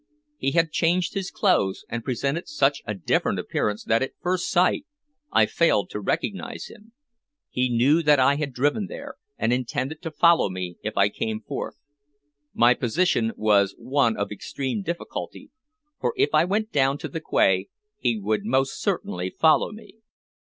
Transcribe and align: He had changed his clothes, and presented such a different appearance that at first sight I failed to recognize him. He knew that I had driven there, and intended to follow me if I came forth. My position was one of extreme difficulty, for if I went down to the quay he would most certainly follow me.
He 0.39 0.53
had 0.53 0.71
changed 0.71 1.13
his 1.13 1.29
clothes, 1.29 1.85
and 1.87 2.03
presented 2.03 2.47
such 2.47 2.81
a 2.85 2.95
different 2.95 3.37
appearance 3.37 3.83
that 3.83 4.01
at 4.01 4.13
first 4.19 4.49
sight 4.49 4.87
I 5.31 5.45
failed 5.45 5.91
to 5.91 5.99
recognize 5.99 6.71
him. 6.71 6.93
He 7.51 7.69
knew 7.69 8.01
that 8.01 8.19
I 8.19 8.37
had 8.37 8.51
driven 8.51 8.87
there, 8.87 9.17
and 9.37 9.53
intended 9.53 10.01
to 10.01 10.09
follow 10.09 10.49
me 10.49 10.77
if 10.81 10.97
I 10.97 11.09
came 11.09 11.39
forth. 11.41 11.75
My 12.51 12.73
position 12.73 13.31
was 13.37 13.75
one 13.77 14.17
of 14.17 14.31
extreme 14.31 14.81
difficulty, 14.81 15.51
for 15.99 16.15
if 16.17 16.31
I 16.33 16.45
went 16.45 16.71
down 16.71 16.97
to 16.97 17.07
the 17.07 17.21
quay 17.21 17.67
he 17.99 18.17
would 18.17 18.43
most 18.43 18.81
certainly 18.81 19.29
follow 19.29 19.71
me. 19.71 19.97